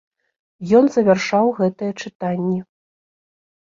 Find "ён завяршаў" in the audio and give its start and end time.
0.79-1.45